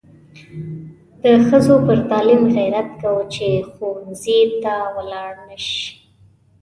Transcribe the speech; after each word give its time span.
د 1.23 1.23
ښځو 1.47 1.75
پر 1.85 1.97
تعلیم 2.09 2.43
غیرت 2.55 2.89
کوو 3.01 3.23
چې 3.33 3.47
ښوونځي 3.71 4.39
ته 4.63 4.73
ولاړې 4.95 5.43
نشي. 5.49 5.87